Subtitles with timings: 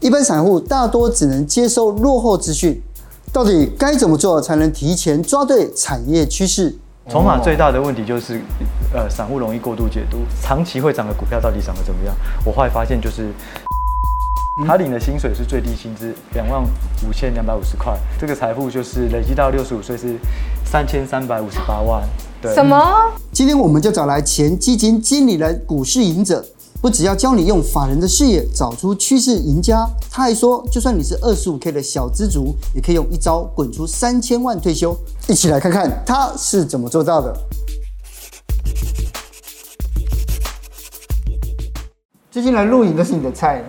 [0.00, 2.80] 一般散户大多只能接收落后资讯，
[3.30, 6.74] 到底该怎么做才能提前抓对产业趋势？
[7.06, 8.40] 筹码最大的问题就是，
[8.94, 12.14] 呃，散户容易过度解读，长期会涨的股票到底涨得怎么样？
[12.46, 13.30] 我后来发现就是，
[14.66, 16.62] 他领的薪水是最低薪资两万
[17.06, 20.16] 五千两百五十块，这个财富就是累积到六十五岁是
[20.64, 22.02] 三千三百五十八万。
[22.40, 23.12] 对，什么？
[23.32, 26.42] 今天我们就找来前基金经理人股市赢者。
[26.80, 34.96] 不只要教你用法人的视野找出趋势赢家，他还说，就算你是二十五 K 的小资族，也可以用一招滚出三千万退休。
[35.28, 37.36] 一起来看看他是怎么做到的。
[42.30, 43.62] 最近来录影都是你的菜。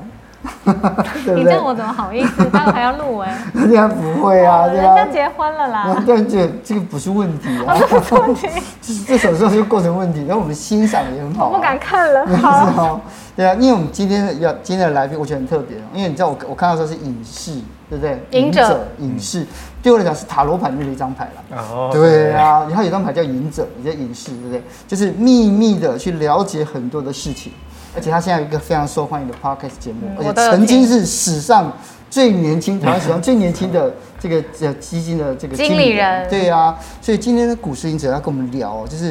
[1.35, 2.45] 你这样我怎么好意思？
[2.45, 3.37] 待会还要录哎。
[3.53, 6.03] 人家不会啊，人家结婚了啦。
[6.07, 7.75] 但这，这个不是问题啊。
[7.89, 8.47] 不是问题。
[8.81, 11.47] 就是这首歌就构成问题，然后我们欣赏也很好。
[11.47, 12.25] 我不敢看了。
[12.37, 13.01] 好。
[13.35, 17.53] 对啊，因为我们今天的要今天的来宾，我觉得很特别，因为你知道我我看到说是影视，
[17.89, 18.19] 对不对？
[18.31, 19.47] 隐者，影视，
[19.81, 21.63] 对我来讲是塔罗牌里面的一张牌了。
[21.73, 21.89] 哦。
[21.91, 24.61] 对啊，然后有张牌叫隐者，也叫隐士，对不对？
[24.87, 27.51] 就是秘密的去了解很多的事情。
[27.95, 31.71] 而且他现在有一个非常受欢迎的 podcast 节目，而且曾经是史上
[32.09, 36.29] 最年轻，台湾史上最年轻的这个呃基金的这个经理人。
[36.29, 39.07] 对啊，所以今天的股市赢者要跟我们聊，就是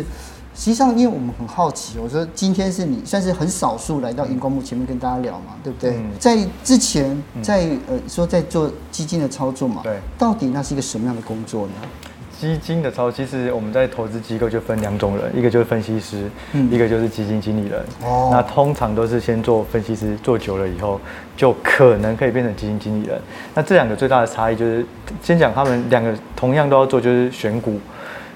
[0.55, 5.99] 实际上因为我们很好奇，我说今天是你算是很少数来到荧光幕前面跟大家聊嘛，对不对？
[6.19, 11.73] 在之前在呃说在做基金的操作嘛，对，到底那是一个什么样的工作呢？
[12.41, 16.25] 基金的操，其实我们在投资机构就分两种人，一个就是分析师，
[16.55, 17.79] 嗯、一个就是基金经理人。
[18.03, 20.99] 哦，那通常都是先做分析师，做久了以后，
[21.37, 23.21] 就可能可以变成基金经理人。
[23.55, 24.87] 那这两个最大的差异就是，
[25.23, 27.79] 先讲他们两个同样都要做，就是选股。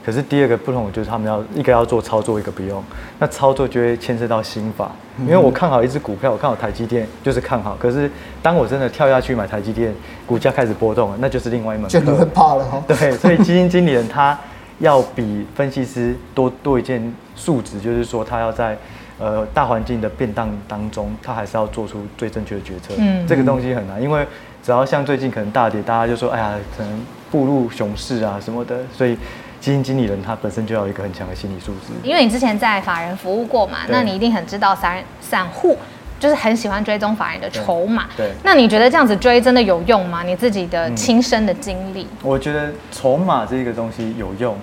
[0.04, 2.84] 可是第二个不同就是他们要一个要做操作，一个不用。
[3.18, 7.74] 那操作就会牵涉到心法，因为我看好一只股票，我看好台积电就是看好。
[7.80, 8.10] 可是
[8.42, 9.94] 当我真的跳下去买台积电，
[10.26, 12.00] 股价开始波动了，那就是另外一门课。
[12.00, 12.84] 就会怕了哈。
[12.86, 14.38] 对， 所以基金经理人他
[14.78, 18.76] 要比分析师多多一件素质，就是说他要在
[19.18, 22.92] 呃大环境的变动当中，他还是要做出最正确的决策。
[22.98, 24.26] 嗯，这个东西很难，因为
[24.62, 29.16] 只要像最近可能大跌，大家就说哎呀，可能步入熊市啊什么的，所以。
[29.64, 35.78] 基金经理人他本身就要有一个很强的心理素质，因为你之前在法人服务过嘛，那你一定很知道散散户
[36.20, 38.04] 就是很喜欢追踪法人的筹码。
[38.14, 40.22] 对，那你觉得这样子追真的有用吗？
[40.22, 42.06] 你自己的亲身的经历？
[42.22, 44.54] 我觉得筹码这个东西有用，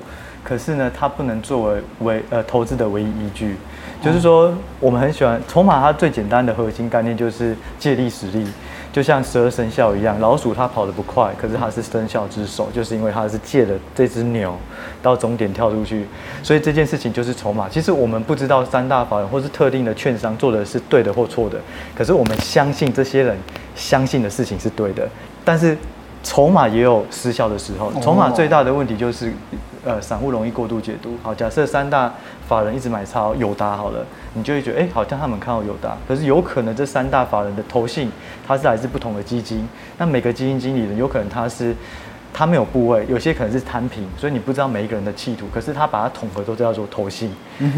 [0.43, 3.57] 可是呢，它不能作为为呃投资的唯一依据。
[4.03, 8.45] 就是说，我们很喜欢筹码，它最简单的核心概念就是借力使力。
[8.91, 14.53] 就像十二生肖一样，老鼠它跑得不快，可是它是生肖之首，就是因为它是借了这只牛
[15.01, 16.05] 到终点跳出去，
[16.43, 17.69] 所以这件事情就是筹码。
[17.69, 21.57] 其实我们不知道三大法人或是特定的券商做的是对的或错的，
[21.95, 23.37] 可是我们相信这些人
[23.75, 25.07] 相信的事情是对的。
[25.45, 25.77] 但是
[26.21, 29.31] 筹码也有失效的时候，筹码最大的问题就是。
[29.83, 31.17] 呃，散户容易过度解读。
[31.23, 32.13] 好，假设三大
[32.47, 34.05] 法人一直买超友达好了，
[34.35, 35.97] 你就会觉得，哎、欸，好像他们看好友达。
[36.07, 38.11] 可是有可能这三大法人的投信，
[38.47, 39.67] 它是来自不同的基金。
[39.97, 41.75] 那每个基金经理人有可能他是
[42.31, 45.47] 他没有部位，有些可能是摊平，所以你不知道每一个人的企图。
[45.51, 47.31] 可是他把它统合都叫做投信。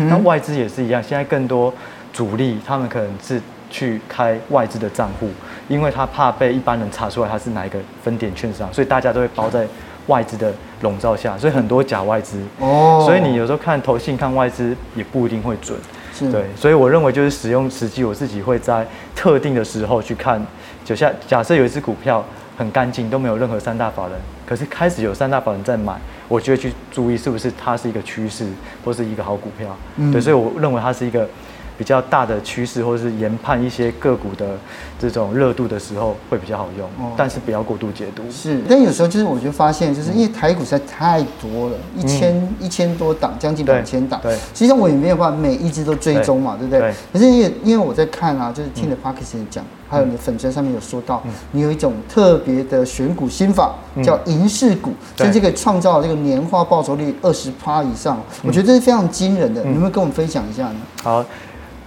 [0.09, 1.73] 那外资也是一样，现在更多
[2.11, 5.29] 主力他们可能是去开外资的账户，
[5.69, 9.65] 因为他怕被一般人查出来他是哪一个分点券商，所以大家都会包在。
[10.07, 12.41] 外资的笼罩下，所以很多假外资。
[12.59, 15.77] 哦，所以你有时候看投信看外资也不一定会准，
[16.13, 16.31] 是。
[16.31, 20.45] 对，所以我认为就是使用时机，我自己会在特定的时候去看，
[20.83, 22.23] 就像假设有一只股票
[22.57, 24.13] 很干净，都没有任何三大法人，
[24.45, 25.93] 可是开始有三大法人在买，
[26.27, 28.47] 我就会去注意是不是它是一个趋势
[28.83, 31.27] 或是一个好股票，嗯、对，所以我认为它是一个。
[31.77, 34.57] 比较大的趋势，或者是研判一些个股的
[34.99, 38.23] 这种热度的时候，会比较好用，哦、但是不要过度解读。
[38.31, 44.19] 是，但有时候就是我就发现，就是因为台股实在太多了，嗯、一千一千多档，将近两千档。
[44.21, 46.91] 对，实际上我也没有办法每一只都追踪嘛，对，对不对？
[46.91, 59.61] 对，可是因为因为我在看啊，就是听了 Parkes 讲，嗯、还有你的粉专上面有说到，嗯、你有一种特别的选股心法，嗯、叫银饰股，甚至可以创造这个年化报酬率二十趴以上，嗯、我觉得这是非常惊人的。
[59.63, 60.75] 嗯、你能不能跟我们分享一下呢？
[61.01, 61.25] 好。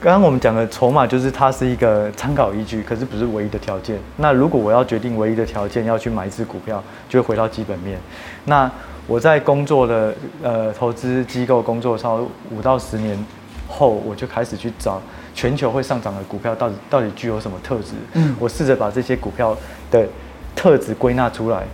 [0.06, 3.98] 刚刚我们讲的筹码就是它是一个参考依据，可是不是唯一的条件。
[4.18, 7.98] 那如果我要决定唯一的条件要去买一只股票，就会回到基本面。
[8.44, 8.70] 那
[9.08, 10.14] 我在工作的
[10.44, 13.18] 呃投资机构工作超五到十年
[13.66, 15.02] 后，我就开始去找
[15.34, 17.94] 全球会上涨的股票到底到底具有什么特质。
[18.12, 19.58] 嗯，我试着把这些股票
[19.90, 20.06] 的
[20.54, 21.64] 特质归纳出来，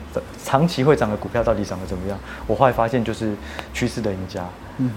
[0.43, 2.19] 长期会涨的股票到底涨得怎么样？
[2.46, 3.34] 我后来发现就是
[3.75, 4.43] 趋势的赢家，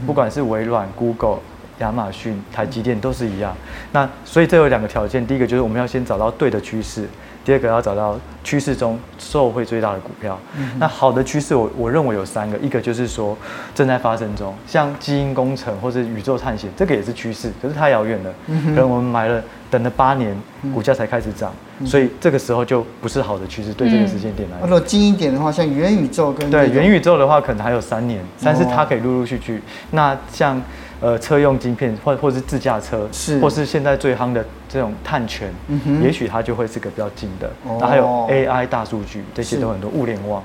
[0.08, 1.40] 不管是微软、Google。
[1.80, 3.56] 亚马逊、台积电都是一样。
[3.92, 7.08] 那所以这有两个条件，第一个就是我们要先找到对的趋势，
[7.44, 10.40] 第二个要找到趋势中受惠最大的股票。
[10.58, 13.38] 嗯、那好的趋势，我我认为有三个，一个就是说
[13.74, 18.34] 正在发生中，像基因工程或者宇宙探险，这个也是趋势，可是太遥远了。
[18.48, 20.36] 嗯、可能我们买了，等了八年，
[20.74, 23.74] 股价才开始涨，嗯、所以这个时候就不是好的趋势。
[23.74, 29.62] 对这个时间点来说，如果近一点的话，像元宇宙跟对元宇宙的话，可能还有三年，但是它可以陆陆续续。
[29.92, 30.62] 那像。
[31.02, 37.48] 呃，车用晶片或或是自驾车，是，或是现在最夯的这种碳权，嗯哼，也许它就会是个比较近的。
[37.66, 40.42] 哦，那还有 AI 大数据，这些都很多物联网。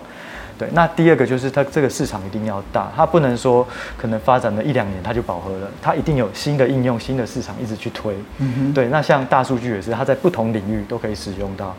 [0.60, 3.66] 对，那第二个就是它这个市场一定要大，它不能说
[3.96, 8.14] 可能发展了一两年它就饱和了，它一定有新的应用、新的市场一直去推。
[8.36, 11.74] 嗯，对，那像大数据也是，它在不同领域都可以使用到。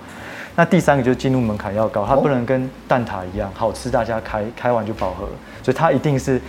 [0.55, 5.27] 那第三个就是进入门槛要高，它不能跟蛋挞一样好吃，大家开开完就饱和，
[5.61, 6.41] 所以它一定是。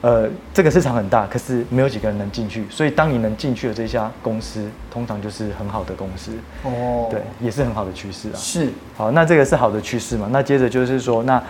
[0.00, 6.32] 呃，这个市场很大，可是没有几个人能进去，所以当你能进去的这家公司，通常就是很好的公司
[6.62, 8.36] 哦，对，也是很好的趋势啊。
[8.36, 10.28] 是，好，那这个是好的趋势嘛？
[10.30, 11.42] 那接着就是说，那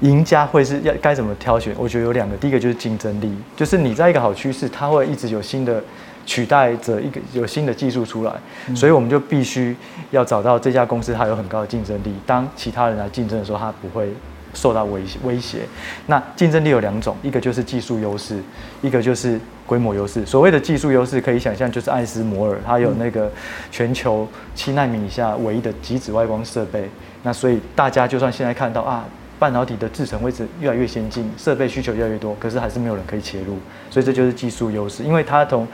[0.00, 1.74] 赢家会是要该怎么挑选？
[1.78, 5.82] 我觉得有两个，第一个就是竞争力，就是你在一个好趋势，它会一直有新的
[6.24, 8.32] 取代者，一个有新的技术出来，
[8.68, 9.76] 嗯、所以我们就必须
[10.10, 14.08] 要找到这家公司它有很高的竞争力，当其他人来竞争的时候，它不会。
[14.54, 15.58] 受到威威胁，
[16.06, 18.40] 那竞争力有两种，一个就是技术优势，
[18.80, 20.24] 一个就是规模优势。
[20.24, 23.30] 所谓的技术优势，可以想象就是艾斯摩尔，它有那个
[23.70, 26.88] 全球七纳米以下唯一的极紫外光设备。
[27.22, 29.04] 那所以大家就算现在看到啊。
[29.38, 33.58] 半导体的制程位置越来越先进，设备需求越来越多，可是还是没有人可以切入，
[33.90, 35.02] 所以这就是技术优势。
[35.04, 35.68] 因为它从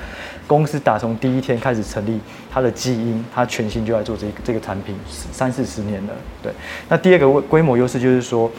[0.49, 2.19] 公司打从第一天开始成立，
[2.51, 6.13] 它的基因，它全心就在做这个、这个产品，三四十年了。
[6.43, 6.53] 对，
[6.89, 8.51] 那第二个规模优势就是说，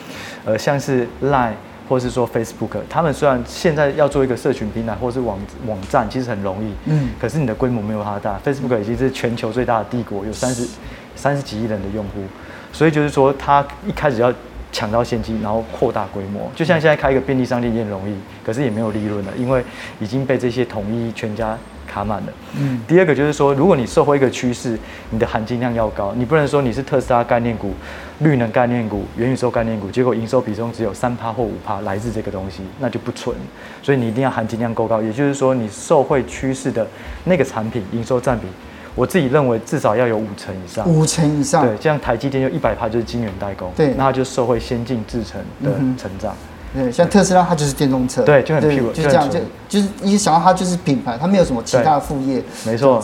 [0.45, 1.51] 呃，像是 Line
[1.89, 8.39] 或是说 Facebook，他们虽然现在要做一个社群平台或是网网站，其实很容易，嗯，可是你的规模没有它大。
[8.45, 10.65] Facebook 已经是全球最大的帝国，有三十
[11.13, 12.23] 三十几亿人的用户，
[12.71, 14.33] 所以就是说，它一开始要。
[14.73, 19.63] 抢到现金，然后扩大规模，就像现在开一个便利商店也很容易，可是也没有利润了，因为
[20.01, 21.55] 已经被这些统一全家
[21.87, 22.33] 卡满了。
[22.57, 24.77] 嗯，第二个就是说，如果你受惠一个趋势，
[25.11, 27.73] 你的含金量要高，你不能说你是特斯拉概念股、
[28.19, 33.35] 绿能概念股、元宇宙概念股，结果营收比重只有三趴或五趴来自这个东西，那就不纯。
[33.83, 36.87] 所以你一定要含金量够高，也就是说，你受惠趋势的
[37.25, 38.47] 那个产品营收占比。
[38.95, 46.35] 我自己认为至少要有五成以上，五成以上，对，这样台积电就一百趴就是晶圆代工，对，那它就受惠先进制程的成长，
[46.73, 53.03] 对，像特斯拉它就是电动车，对，就很 pure，就这样，就就是一想到它就是品牌，它没有什么其他的副业，没错。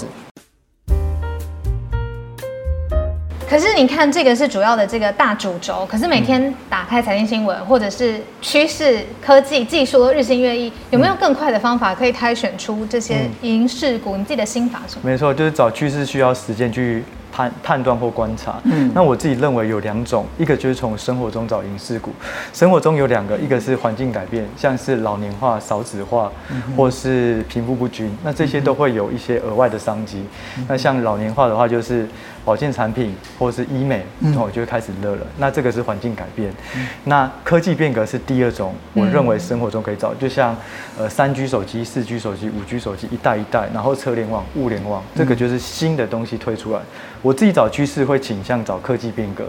[3.49, 5.83] 可是你看，这个是主要的这个大主轴。
[5.89, 14.15] 可是每天打开财经新闻，或者是趋势、科技、技术都日新月异，有没有更快的方法可以筛选出这些银饰股？
[14.15, 15.09] 你自己的心法是什么？
[15.09, 17.03] 没错，就是找趋势需要时间去。
[17.31, 22.11] 判判断或观察，嗯，那我自己认为有两种，一个就是从生活中找银饰股。
[22.51, 30.25] 生活中有两个，一个是环境改变，像是老年化、少子化，嗯、或是贫富不均，那这些都会有一些额外的商机。
[30.57, 32.05] 嗯、那像老年化的话，就是
[32.49, 35.27] 保健产品或者是医美，然后、嗯、就会开始热了。
[35.37, 36.51] 那这个是环境改变。
[36.75, 40.57] 嗯、那科技变革是第二种，我认为生活中可以找，就像
[40.97, 46.79] 呃三 G 手机、四 G 手机、五 G 手机一代一代，然后车联网、物联网，这个就是新的东西推出来。
[47.21, 49.43] 我自己找趋势会倾向找科技变革，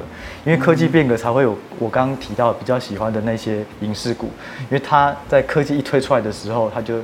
[0.44, 4.26] 因为科技变革才会有我刚刚提到比较喜欢的那些影视股，
[4.64, 6.96] 因为它在科技一推出来的时候，它就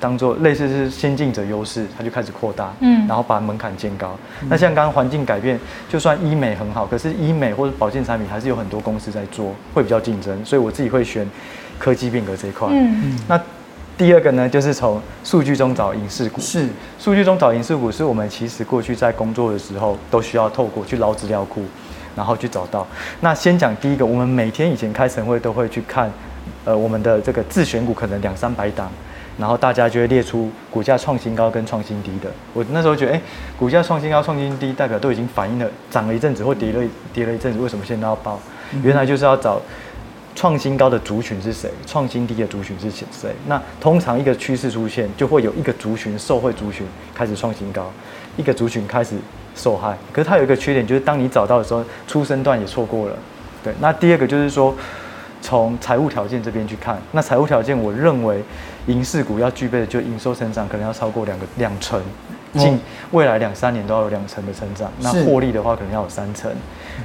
[0.00, 4.16] 当做类似是先进者优势，它就开始扩大，嗯，然后把门槛建高。
[4.48, 11.28] 那像刚刚环境改变，就算医美很好，可是医美或者保健产品还是有很多公司在做，会比较竞争，所以我自己会选
[11.78, 12.68] 科技变革这一块。
[12.70, 13.40] 嗯，那。
[13.96, 16.40] 第二个呢，就是从数据中找影视股。
[16.40, 16.68] 是，
[17.00, 21.64] 数据中找影视股，是我们其实过去在工作的时候都需要透过去捞资料库，
[22.14, 22.86] 然后去找到。
[23.22, 26.08] 那先讲第一个，我们每天以前开晨会都会去看，
[26.64, 28.88] 呃，我们的这个自选股可能两三百档，
[29.38, 32.30] 然后大家就会列出股价创新高跟创新低的。
[32.52, 33.20] 我那时候觉得，哎，
[33.58, 38.40] 股价创新高、创新低，代表都已经反映了涨了一阵子或跌了跌了一阵子，为什么现在要报？
[38.82, 39.60] 原来就是要找。
[40.34, 41.68] 创新高的族群是谁？
[41.84, 43.34] 创新低的族群是谁？
[43.48, 47.90] 那通常一个趋势出现，就会有一个族群受惠族群开始创新高，
[48.36, 49.16] 一个族群开始
[49.56, 49.98] 受害。
[50.12, 53.16] 可是它有一个缺点，就是当你找到的时候，出生段也错过了。
[53.64, 54.72] 对，那第二个就是说，
[55.42, 58.40] 从财务条件这边去看，那财务条件，我认为
[58.88, 62.02] 赢势股要具备的，就营收成长可能要超过两个两成。
[62.54, 62.80] 近
[63.12, 66.50] 未来两三年都要有两成的成长，那获利的话可能要有三成。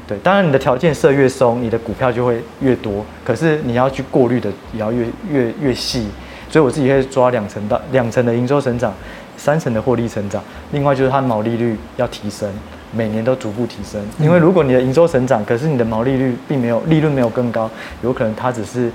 [0.08, 3.06] 对，当然你的条件设越松，你的股票就会越多。
[3.26, 6.08] 可是你要去过滤的也要越越越细。
[6.50, 8.94] 所以我自己会抓两成到两成的营收成长，
[9.36, 10.42] 三成的获利成长。
[10.72, 12.48] 另外就是它毛利率要提升，
[12.92, 14.00] 每年都逐步提升。
[14.20, 17.70] 因为如果你的营收成长，可是你的毛利率并没有，利润没有更高，
[18.04, 18.92] 有可能它只是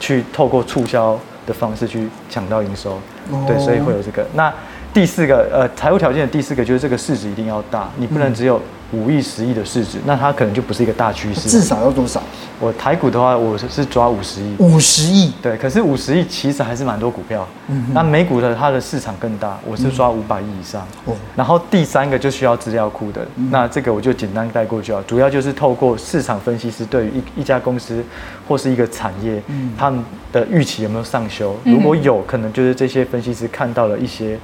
[0.00, 2.92] 去透过促销的方式去抢到营收。
[3.30, 4.26] 哦、对，所以会有这个。
[4.34, 4.52] 那
[4.94, 8.60] 第四个，呃，财务条件的第四个就是这个市值一定要大，你不能只有。
[8.92, 11.48] 五亿、十亿的市值，那它可能就不是一个大趋势。
[11.48, 12.22] 至少要多少？
[12.60, 14.54] 我台股的话，我是抓五十亿。
[14.60, 15.32] 五十亿？
[15.42, 17.44] 对，可是五十亿其实还是蛮多股票。
[17.66, 17.86] 嗯。
[17.92, 20.86] 那美股的它的市场更大，我是抓五百亿以上。
[21.06, 21.14] 哦。
[21.34, 25.02] 然后第三个就需要资料库的，那这个我就简单带过去啊。
[25.08, 28.00] 主要就是透过市场分析师对于一一家公司
[28.46, 29.42] 或是一个产业，
[29.76, 31.56] 他们的预期有没有上修？
[31.64, 34.38] 如果有可能，就是这些分析师看到了一些。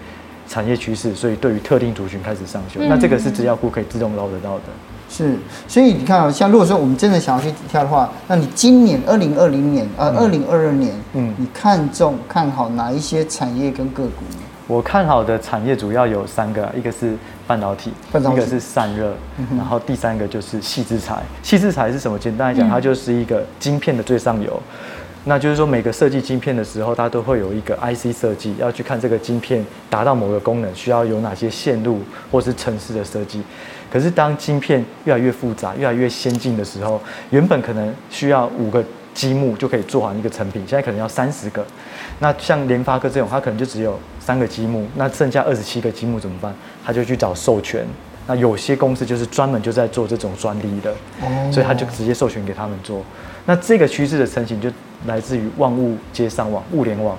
[0.51, 4.65] 产业趋势，所以对于特定族群开始上修，嗯、那这个是资料库可以自动捞得到的。
[5.09, 5.37] 是，
[5.69, 14.39] 所以你看啊，像如果说我们真的想要去挑的话，那你今年二零二零年呃二零二二年，嗯，你看中看好哪一些产业跟个股呢？
[14.67, 17.17] 我看好的产业主要有三个，一个是
[17.47, 21.23] 半导体，半导体一个是散热，嗯、然后第三个就是矽智财。
[21.45, 22.19] 矽智财是什么？
[22.19, 24.61] 简单来讲，它就是一个晶片的最上游。
[25.25, 32.01] 那就是说，每个设计晶片的时候，它都会有一个 IC 设计，要去看这个晶片达到某个功能需要有哪些线路
[32.33, 33.43] 或是程式的设计。
[33.93, 36.99] 可是当晶片越来越复杂、越来越先进的时候，
[37.29, 41.63] 原本可能需要五个积木就可以做完一个成品，现在可能要三十个。
[42.21, 46.55] 那像联发科这种，它可能就只有三个积木，那剩下二十七个积木怎么办？
[46.83, 47.85] 他就去找授权。
[48.27, 50.95] 那有些公司就是专门就在做这种专利的，
[51.53, 53.03] 所以他就直接授权给他们做。
[53.45, 54.71] 那这个趋势的成型就。
[55.07, 57.17] 来自于万物皆上网，物联网，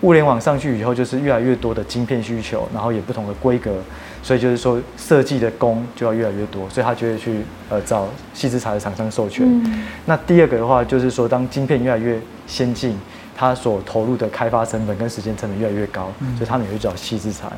[0.00, 3.74] 物联网上去以后，就是越来越多的晶片需求，然后也不同的规格，
[4.22, 9.46] 所以就是说设计的工就要越来越多，所以他就会去呃找矽智财的厂商授权。
[9.46, 12.98] 嗯、那第二个的话，就是说当晶片越来越先进，
[13.36, 17.48] 它所投入的开发成本跟时间成本越来越高，嗯、所以他们也会找矽智财。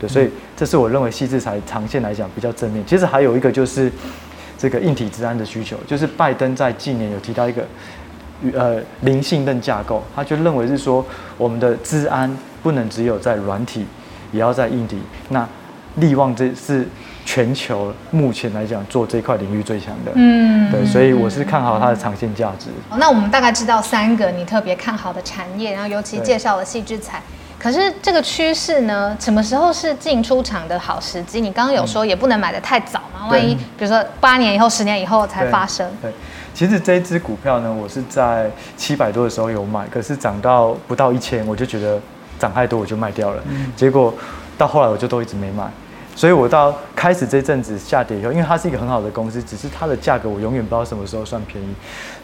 [0.00, 2.84] 对，所以这是我认为矽智财长线来讲比较正面。
[2.84, 3.90] 其实还有一个就是
[4.58, 7.64] 这个硬体治安的需求，就是拜登在近年有提到一个。
[8.54, 11.04] 呃，零信任架构，他就认为是说，
[11.38, 13.86] 我们的治安不能只有在软体，
[14.32, 14.98] 也要在硬体。
[15.28, 15.46] 那
[15.96, 16.88] 力旺这是
[17.24, 22.66] 全球目前来讲做这块领域最强的，嗯，对，所以我是看好它的长线价值。
[22.96, 27.22] 那我们大概知道三个你特别看好的产业，然后尤其介绍了细致彩。
[27.58, 31.40] 可是这个趋势呢，什么时候是进出场的好时机？
[31.40, 35.88] 你刚刚有说也不能买的太早嘛，万一比如说八年以后、十年以后才发生。
[36.00, 36.10] 对。
[36.10, 36.14] 对
[36.54, 42.00] 其实这一支股票呢，我是在七百多的时候有买，可是涨到不到一千，我就觉得
[42.38, 43.42] 涨太多，我就卖掉了。
[43.48, 44.14] 嗯、结果
[44.56, 45.70] 到后来我就都一直没买，
[46.14, 51.74] 所以我到开始这阵子下跌以后，因为它是一个很好的公司，只是它的价格我永远不知道什么时候算便宜，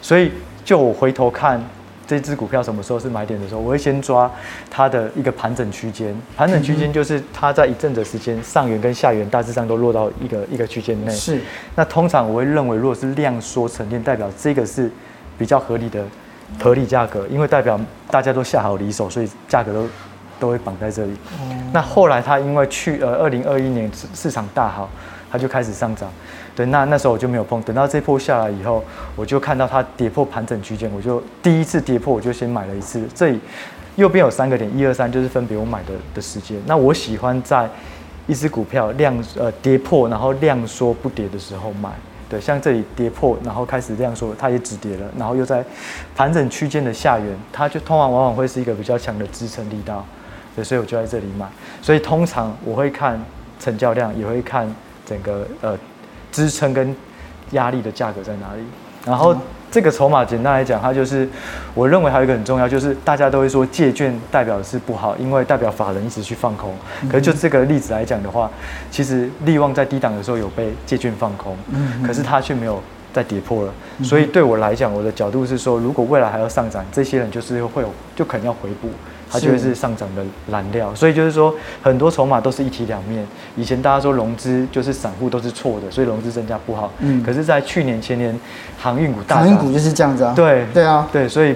[0.01, 0.31] 所以
[0.63, 1.61] 就我回头看。
[2.09, 3.61] 这只股票什么时候是买点的时候？
[3.61, 4.29] 我会先抓
[4.67, 11.11] 它的一个盘整区间，盘整区间就是它在一阵子时间上缘跟下缘大致上都落到一个一个区间内。
[11.11, 11.39] 是。
[11.75, 14.89] 那通常我会认为，如果是量缩沉淀，代表这个是
[15.37, 16.03] 比较合理的
[16.59, 19.87] 合理价格，因为代表大家都下好离手，所以价格都
[20.39, 21.13] 都会绑在这里。
[21.71, 24.89] 那后来它因为去呃二零二一年市场大好，
[25.31, 26.09] 它就开始上涨。
[26.55, 27.61] 对，那那时候我就没有碰。
[27.63, 28.83] 等到这波下来以后，
[29.15, 33.01] 我就看到它跌破盘整区间，我就第一次跌破，我就先买了一次。
[33.15, 33.39] 这里
[33.95, 36.57] 右边有三个点，一二三，就是分别我买的的时间。
[36.65, 37.69] 那我喜欢在
[38.27, 41.89] 一只股票量呃跌破，然后量缩不跌的时候买。
[42.29, 45.65] 对，像这里跌破，然后开始量缩，它也止跌了，然后又在
[46.15, 50.05] 盘整区间的下缘，它就通常往往会是一个比较强的支撑力道。
[50.55, 51.47] 对，所以我就在这里买。
[51.81, 53.19] 所以通常我会看
[53.59, 54.71] 成交量，也会看
[55.09, 55.75] 整个呃。
[56.31, 56.95] 支撑跟
[57.53, 58.61] 压力的价格在哪里？
[59.03, 59.35] 然后
[59.71, 61.27] 这个筹码简单来讲，它就是
[61.73, 66.71] 我认为还有一个很重要，就是大家都会说借券代表的是不好，因为代表法人一直去放空。
[67.09, 68.47] 可是就这个例子来讲的话，
[68.91, 71.57] 其实利旺在低档的时候有被借券放空，
[72.05, 72.79] 可是它却没有
[73.11, 73.73] 再跌破了。
[74.03, 78.91] 所以对我来讲，我的角度是说，如果未来还要上涨，这些人就是会有就可能要回补。
[79.29, 83.25] 它就会是上涨的燃料，所以就是说很多筹码都是一体两面。
[83.55, 86.91] 以前大家说融资就是散户都是错的，所以融资增加不好。
[86.99, 87.23] 嗯。
[87.23, 88.37] 可是，在去年前年，
[88.79, 89.45] 航运股大涨。
[89.45, 90.33] 航运股就是这样子啊。
[90.35, 91.55] 对对啊，对，所以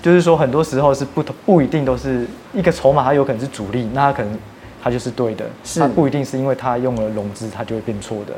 [0.00, 4.38] 就是说很多时候是不同，不一定都是一个筹码，它有可能是主力，那它可能
[4.82, 8.34] 它就是对的，是它不一定是因为它用了融资，它就会变错的。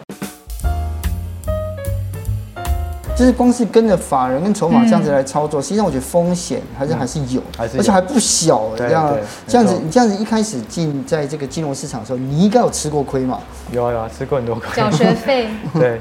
[3.22, 8.70] 就是光是跟着法人跟筹码这样子来操作，实际上我觉得风险还是还是有，而且还不小。
[8.76, 13.38] 这样这样子，你这样子一开始进在这个金融市场的时候，你应该有吃过亏嘛？
[13.70, 14.74] 有啊有啊，吃过很多亏。
[14.74, 15.46] 缴学费。
[15.74, 16.00] 对，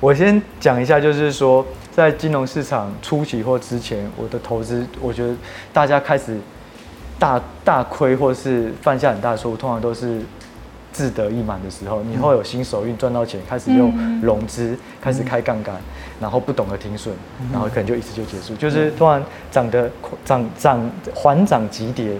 [0.00, 1.64] 我先讲一下，就是说
[1.96, 5.34] 在金融市场初期或之前，我的投资，我觉得
[5.72, 6.38] 大家开始
[7.18, 10.20] 大大亏或是犯下很大的错误，通常都是
[10.92, 13.92] 志得意满的时候，你会有新手运赚到钱，开始用
[14.22, 15.74] 融资，开始开杠杆，
[16.20, 17.14] 然后不懂得停损，
[17.52, 19.90] 然后可能就一次就结束，就是突然涨得
[20.24, 22.12] 涨涨缓涨急跌。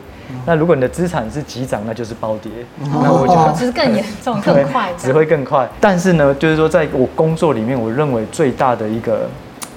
[0.46, 2.50] 那如果你的资产是急涨，那就是暴跌。
[2.78, 5.68] 那我觉得其实更严重、更快，只会更快。
[5.80, 9.28] 但是呢，就是说在我工作里面，我认为最大的一个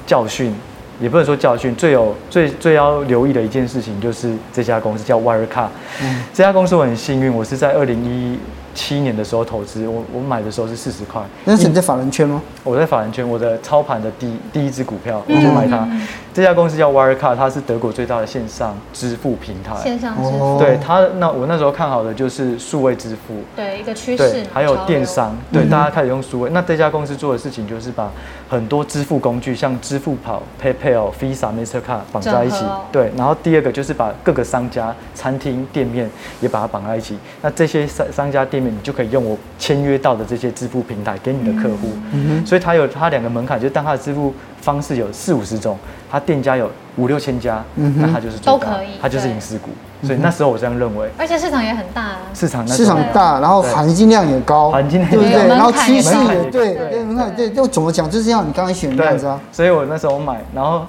[0.05, 0.53] 教训。
[1.01, 5.67] 也不能说教训，最有最最要留意的一件事情就是这家公司叫 Wirecard。
[6.01, 8.37] 嗯，这家公司我很幸运，我是在二零一
[8.73, 11.21] 七年的时候投资，我我买的时候是四十块。
[11.45, 12.41] 那是你在法人圈吗？
[12.63, 15.87] 我在法人圈，我的操盘的第第一只股票，我就买它。
[15.91, 19.75] 嗯、这家公司叫 Wirecard，它是德国最大的线上支付平台。
[19.75, 20.57] 线上支付。
[20.57, 23.35] 对它，那我那时候看好的就是数位支付。
[23.55, 24.31] 对，一个趋势。
[24.31, 26.49] 对，还有电商，对，大家开始用数位。
[26.49, 28.09] 那这家公司做的事情就是把
[28.49, 32.63] 很多支付工具，像支付宝、PayPal、Visa、Mastercard 绑在一起。
[32.91, 36.09] 对，然后第二个就是把各个商家、餐厅、店面
[36.41, 37.15] 也把它绑在一起。
[37.43, 41.89] 那这些商商家店面，你就可以用我签约到的这些支付平台给你的客户。
[42.11, 45.77] 嗯，所以它有它两个门槛，就是当它的支付方式有四五十种，
[46.13, 49.71] 它店家有五六千家，嗯、那他就是，都可以，他就是隐私股。
[50.03, 55.47] 所以那时候我这样认为，而且市场也很大，市场市场大，然后含金量也高，含金量对不对？
[55.47, 59.41] 然后趋势也对对，门槛对，就怎么讲，就是这样，你刚才选这样子啊。
[59.51, 60.85] 所以我那时候买，然后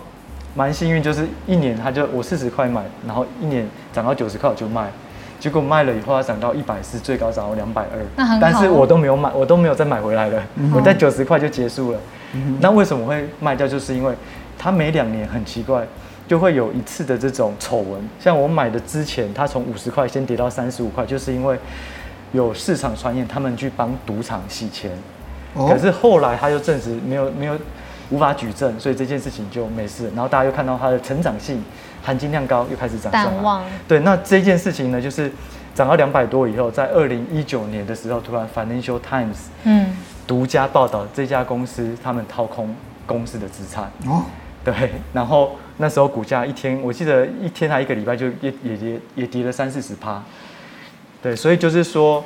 [0.55, 4.91] 蛮幸运，就是一年他就我四十块买，然后一年涨到九十块我就卖。
[5.41, 8.39] 结果卖了以后，它涨到一百四，最高涨到两百二。
[8.41, 10.43] 但是我都没有买，我都没有再买回来了。
[10.57, 11.99] 嗯、我在九十块就结束了。
[12.33, 13.69] 嗯、那为什么会卖掉？
[13.69, 14.15] 就是因为
[14.59, 15.87] 它每两年很奇怪，
[16.27, 18.01] 就会有一次的这种丑闻。
[18.19, 21.59] 像我买的之前，它从五十块先跌到三十五块，就是因为
[22.33, 24.91] 有市场传言他们去帮赌场洗钱。
[25.55, 27.57] 哦、可是后来他又证实没有没有
[28.11, 30.07] 无法举证，所以这件事情就没事。
[30.09, 31.63] 然后大家又看到它的成长性。
[32.07, 33.63] 含金量高，又开始涨上来。
[33.89, 35.33] 对，那这件事情呢，就是
[35.75, 39.97] 涨到两百多以后，在二零一九年的时候，突然 Financial Times 嗯
[40.27, 44.25] 独家报道这家公司他们掏空公司的资产哦，
[44.65, 50.23] 对，然后那时候股价一天，我记得一天还一个礼拜就也也也也跌了三四十趴，
[51.23, 52.25] 对，所以就是说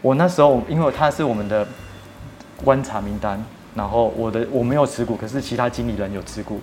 [0.00, 1.66] 我那时候因为他是我们的
[2.64, 3.42] 观察名单，
[3.74, 6.60] 然后我的我没有持股，可是其他经理人有持股。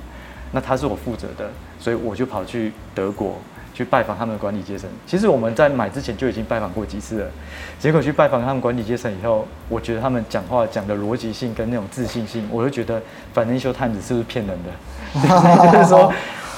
[0.54, 3.38] 那他是我负责的，所以我就跑去德国
[3.84, 4.88] 去拜访他们的管理阶层。
[5.08, 7.32] 其实我们在买之前就已经拜访过几次了，
[7.80, 13.02] 结果去拜访他们管理阶层以后，我觉得他们讲话讲的逻辑性跟那种自信心，我就觉得
[13.34, 14.72] Financial Times 是不是骗人的？
[15.74, 16.14] 就是说，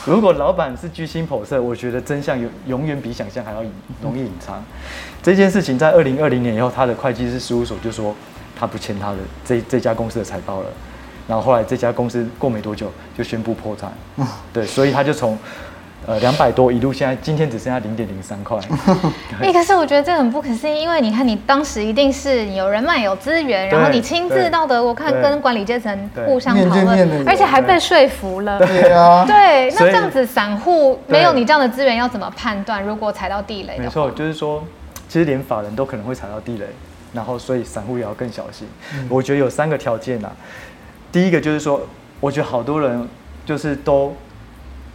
[0.06, 3.64] 如果老板是居心叵测，我觉得真相永永远比想象还要
[4.02, 4.62] 容易隐藏。
[5.22, 8.14] 这件事情在二零二零年以后，他的会计师事务所就说
[8.60, 10.68] 他不签他的这这家公司的财报了。
[11.26, 13.90] 然后后来这家公司过没多久就宣布破产，
[14.52, 15.40] 对，所以他就从
[16.06, 18.58] 呃两百多一路现在今天只剩下零点零三块。
[19.42, 28.60] 哎、欸，可是我觉得这很不可思议，因为你看你当时一定是有人脉有资源，然后你亲自到德国看跟管理阶层互相讨论，而且还被说服了。
[28.60, 32.84] 对啊， 对，那这样子散户没有你这样的资源要怎么判断？
[32.84, 33.78] 如果踩到地雷？
[33.80, 34.64] 没错，就是说
[35.08, 36.66] 其实连法人都可能会踩到地雷，
[37.14, 38.68] 然后所以散户也要更小心。
[38.96, 40.32] 嗯、我觉得有三个条件、啊。
[41.12, 41.82] 第一个就是说，
[42.20, 43.08] 我觉得好多人
[43.46, 44.16] 就是都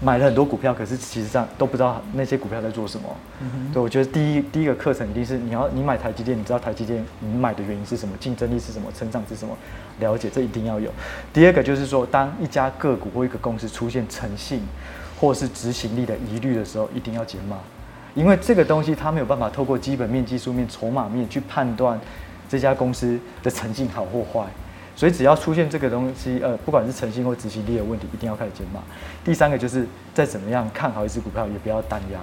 [0.01, 3.09] 买了很多股票，可是其实上都不知道那些股票在做什么。
[3.41, 3.73] 嗯哼。
[3.73, 9.57] 对，我觉得第一第一个课程一定是你要你买台积电，你知道台积电你买的原因是什么，竞争力是什么，成长是什么，
[9.99, 10.89] 了解这一定要有。
[11.33, 14.63] 第二个就是说，当一家个股或一个公司出现诚信
[15.21, 17.59] 或是执行力的疑虑的时候，一定要减码，
[18.15, 22.01] 因为这个东西它没有办法透过基本面、技术面、筹码面去判断
[22.49, 24.47] 这家公司的诚信好或坏。
[24.99, 28.83] 所以只要出现这个东西，呃，不管是诚信或执行力的问题，一定要开始减码。
[29.25, 32.19] 第三个就是再怎么样看好一只股票，也不要单压。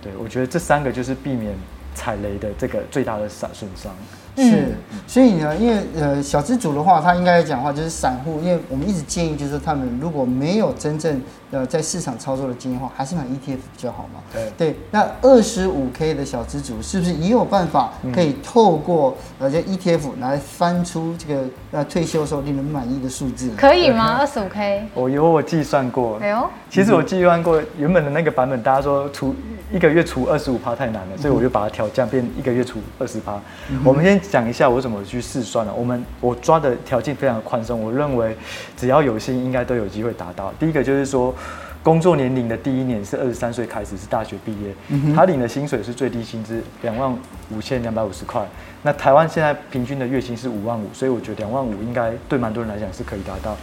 [0.00, 1.54] 对，我觉得这三个就是避免
[1.94, 3.94] 踩雷的这个最大的损损伤。
[4.36, 4.74] 是，
[5.06, 11.20] 所以呢，因为呃，小资主的话，他应该讲话就是散户，因为我们一直建议就是他们如果没有真正
[11.50, 14.20] 呃在市场操作的经验的话，还是买 ETF 比较好嘛。
[14.32, 23.50] 对对，那二十五 K 的小资主是不是也有办法可以透过呃这 ETF 来翻出这个呃退休时候令人满意的数字？
[23.56, 24.16] 可以吗？
[24.18, 24.86] 二十五 K？
[24.94, 26.18] 我有我计算过。
[26.20, 29.34] 哎呦，其实我计算过原本的那个版本，大家说除
[29.72, 33.40] 一个月除二十五趴太难了，所以我就把它调降，变一个月除二十趴。
[33.84, 35.72] 我们先讲一下我怎么去试算了。
[35.72, 38.36] 我们我抓的条件非常宽松，我认为
[38.76, 40.52] 只要有心，应该都有机会达到。
[40.58, 41.34] 第一个就是说，
[41.82, 47.16] 工作年龄的第一年是二十三岁开始，是大学毕业，嗯、他领的薪水是最低薪资两万
[47.50, 48.46] 五千两百五十块。
[48.82, 53.56] 那台湾现在平均的月薪是五万五，所以我觉得两万五应该对蛮多人来讲是可以达到。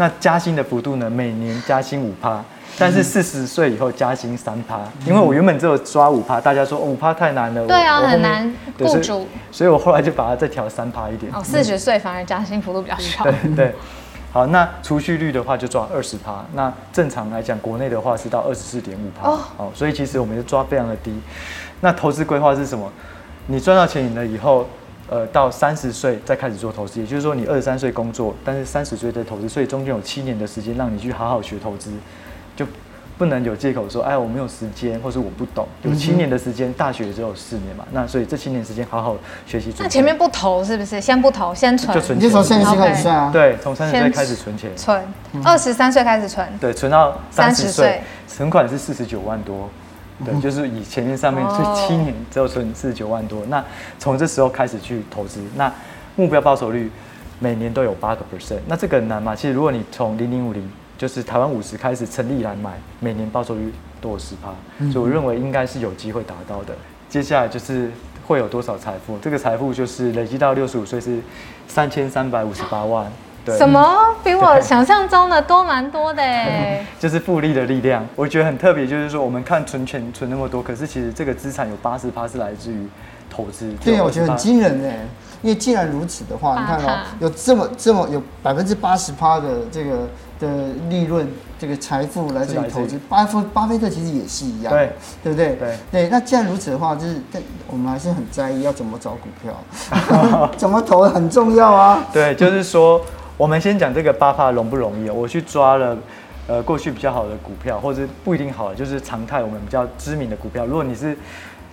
[0.00, 2.42] 那加薪的幅度呢，每年加薪五趴。
[2.78, 7.66] 但是四十岁以后加薪三趴，因为我原本只有抓五趴，大家说五趴太难了。
[7.66, 9.28] 对啊，很难雇主。
[9.52, 11.30] 所以我后来就把它再调三趴一点。
[11.34, 13.24] 哦，四十岁反而加薪幅度比较小。
[13.24, 13.74] 对对。
[14.32, 16.42] 好，那储蓄率的话就抓二十趴。
[16.54, 19.28] 那正常来讲，国内的话是到二十四点五趴。
[19.58, 19.70] 哦。
[19.74, 21.12] 所以其实我们就抓非常的低。
[21.82, 22.90] 那投资规划是什么？
[23.48, 24.66] 你赚到钱了以后，
[25.10, 31.90] 呃，到三十岁再开始做投资，也就是说你二十三岁工作，但是三十岁再投资，所以中间有七年的时间让你去好好学投资。
[32.56, 32.64] 就
[33.18, 35.66] 不能有借口说，哎，我没有时间， 或是我不懂。
[35.82, 39.72] 有七年的时间，大学只有四年嘛，那所以这七年时间好好学习。
[39.78, 41.00] 那前面不投是不是？
[41.00, 41.94] 先不投，先存。
[41.94, 42.28] 就存钱。
[42.28, 43.30] 你从三十岁开始算啊？
[43.32, 44.70] 对，从三十岁开始存钱。
[44.76, 45.04] 存，
[45.44, 46.46] 二十三岁开始存。
[46.60, 49.68] 对，存到三十岁，存款是四十九万多。
[50.24, 53.64] 对，就是以前面上面最七年只有存四十九万多，那
[53.98, 55.72] 从这时候开始去投资，那
[56.16, 56.90] 目标报酬率
[57.38, 58.60] 每年都有八个 percent。
[58.66, 59.34] 那这个很难吗？
[59.34, 60.68] 其实如果你从零零五零。
[61.00, 64.50] 就是台湾五十开始成立来买，每年报酬率都有十趴，
[64.92, 66.74] 所以我认为应该是有机会达到的。
[67.08, 67.90] 接下来就是
[68.26, 69.16] 会有多少财富？
[69.16, 71.18] 这个财富就是累积到六十五岁是
[71.66, 73.10] 三千三百五十八万。
[73.44, 74.14] 对，什么？
[74.22, 76.84] 比我想象中的多蛮多的哎。
[76.98, 78.86] 就是复利的力量，我觉得很特别。
[78.86, 82.86] 就是说，我们看存钱存那么多，可是其实这个资产有八十趴是来自于
[83.28, 83.72] 投资。
[83.82, 84.96] 对，我觉得很惊人哎。
[85.42, 90.08] 因为既然如此的话，你看哦，有这么这么有百分之八十趴的这个。
[90.40, 90.48] 的
[90.88, 92.98] 利润，这个财富来自于投资。
[93.10, 94.90] 巴菲巴菲特其实也是一样，对，
[95.22, 95.54] 对不对？
[95.56, 96.08] 对对。
[96.08, 102.06] 那既然如此的话，就是但我们还是很在意要怎么找股票， 怎么投很重要啊。
[102.10, 102.98] 对，就是说，
[103.40, 105.08] 我们先讲这个八趴容不容易？
[105.08, 105.96] 我去抓了，
[106.46, 110.66] 呃，过去比较好的股票，或者不一定好，就是常态我们比较知名的股票。
[110.66, 111.16] 如果你是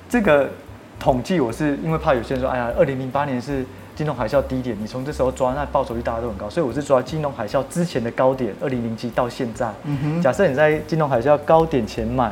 [0.07, 0.49] 这个
[0.97, 3.65] 统计，我是因为怕有些人说，哎呀，二零零八年是。
[3.97, 9.73] 金融海啸低点，你从这时候抓，那报酬率大家都很高，所以我是抓金融海啸之前的高点，二零零七到现在。
[10.21, 12.31] 假设你在金融海啸高点前买，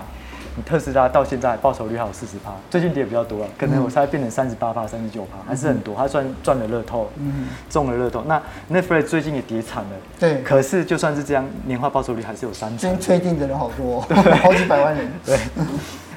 [0.55, 8.23] 你 特斯拉到现在报酬率还有四十趴，最近跌比较多了，可能我猜变成三十八趴、三十九趴，还是很多，它算赚了乐透，嗯，中了乐透。
[8.25, 8.41] 那
[8.71, 9.89] Netflix 最近也跌惨了，
[10.19, 10.41] 对。
[10.41, 12.77] 可是就算是这样，年化报酬率还是有三成。
[12.77, 14.01] 最近确定的人好多，
[14.41, 15.11] 好几百万人。
[15.25, 15.39] 对。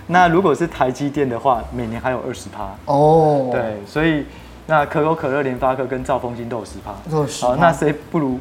[0.06, 2.74] 那如果是台积电的话，每年还有二十趴。
[2.86, 3.50] 哦。
[3.52, 4.24] 对，所以。
[4.70, 6.92] 那可口可乐、联发科跟兆丰金都有十趴，
[7.40, 8.38] 好，那谁不如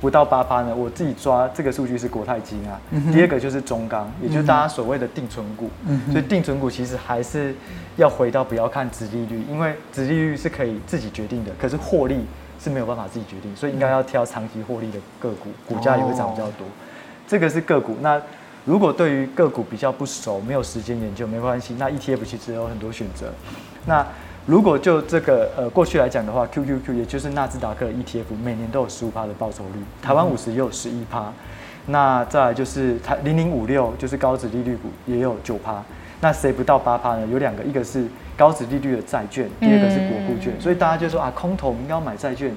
[0.00, 0.74] 不到八趴呢？
[0.74, 2.78] 我自己抓这个数据是国泰金啊。
[2.90, 5.70] 嗯、第二个就是中钢，也就是大家所谓的定存股。
[5.86, 7.54] 嗯、所以定存股其实还是
[7.96, 12.24] 要回到不要看殖利率，因为殖利率是可以自己决定的，可是获利
[12.62, 16.66] 是没有办法自己决定，所以应该要挑长期获利的个股，股价也会涨比较多。
[16.66, 16.70] 哦、
[17.26, 17.96] 这个是个股。
[18.00, 18.20] 那
[18.64, 21.74] 如果对于个股比较不熟，没有时间研究，没关系。
[21.78, 23.32] 那 ETF 其实有很多选择。
[23.86, 24.06] 那
[24.50, 31.32] 如果就这个呃过去来讲的话，QQQ 也就是纳斯达克 ETF 每年都有十五趴的报酬率，台湾五十也有十一趴，
[31.86, 35.80] 那再来就是台零零五六就是高值利率股也有九趴，
[36.20, 37.24] 那谁不到八趴呢？
[37.30, 38.04] 有两个，一个是
[38.36, 42.52] 高值利率的债券，第二个是国库券，所以大家就说啊，空头应该要买债券。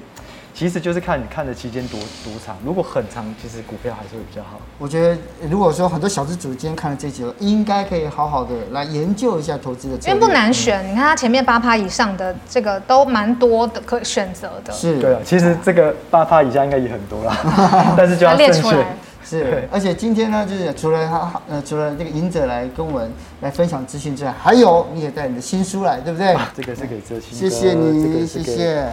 [0.54, 4.60] 其实就是看你看的期间多多长，如果很长，其实股票还是会比较好。
[4.78, 5.18] 我觉得
[5.50, 9.96] 如果说很多小资主今天看了这集，应该可以好好的来研究一下投资的。
[10.08, 14.72] 因为不难选，嗯、你看它前面八趴以上的这个都蛮多的可选择的。
[14.72, 17.36] 是，对啊，其实这个八趴以下应该也很多啦，
[17.98, 18.96] 但是就要列出来。
[19.24, 26.32] 是，而且今天呢，就是除了他呃，除了这个赢者来跟我们来分享资讯之外，还有你也带你的新书来，对不对？
[26.34, 28.86] 啊、这个是给哲青，谢谢你，谢谢。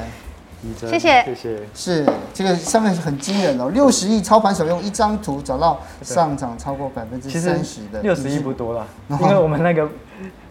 [0.79, 1.59] 谢谢，谢谢。
[1.73, 8.01] 是这个上面是很惊人哦，六十亿操盘手用一张图找到上涨超过百分之三十的。
[8.01, 9.89] 六十亿不多了，因为我们那个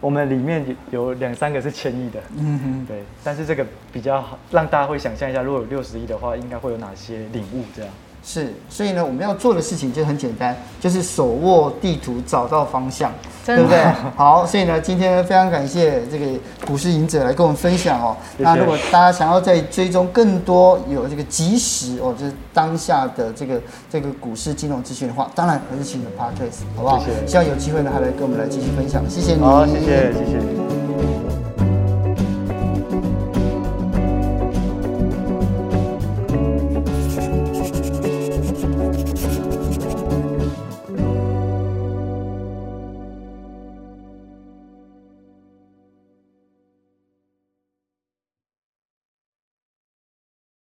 [0.01, 2.21] 我们里面有两三个是千亿的。
[2.37, 3.05] 嗯哼，对。
[3.23, 7.93] 但是这个比较好，让大家会想象一下，如果有六十亿的话，应该会有哪些领悟这样。
[8.23, 13.11] 是，所以呢，我们要做的事情就很简单，就是手握地图找到方向，
[13.47, 13.83] 的对不对？
[14.15, 16.27] 好，所以呢，今天非常感谢这个
[16.67, 18.15] 股市赢者来跟我们分享哦。
[18.37, 18.45] 谢谢。
[18.45, 26.99] 那如果大家想要再追踪更多有这个即时哦，就是当下的这个这个股市金融资讯的话，当然还是请你们 Podcast，好不好？
[26.99, 27.27] 谢谢。
[27.27, 29.03] 希望有机会呢，还来跟我们来继续分享。
[29.09, 29.41] 谢谢你。
[29.41, 30.70] 好，谢谢，谢谢。